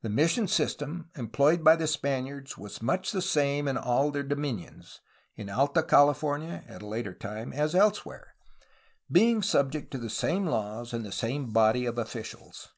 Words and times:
The 0.00 0.08
mission 0.08 0.48
system 0.48 1.10
employed 1.14 1.62
by 1.62 1.76
the 1.76 1.86
Spaniards 1.86 2.56
was 2.56 2.80
much 2.80 3.12
the 3.12 3.20
same 3.20 3.68
in 3.68 3.76
all 3.76 4.06
of 4.06 4.14
their 4.14 4.22
dominions, 4.22 5.02
in 5.36 5.50
Alta 5.50 5.82
California 5.82 6.64
(at 6.66 6.80
a 6.80 6.86
later 6.88 7.12
time) 7.12 7.52
as 7.52 7.74
elsewhere, 7.74 8.34
being 9.12 9.42
subject 9.42 9.90
to 9.90 9.98
the 9.98 10.08
same 10.08 10.46
laws 10.46 10.94
and 10.94 11.04
the 11.04 11.12
same 11.12 11.52
body 11.52 11.84
of 11.84 11.98
officials. 11.98 12.72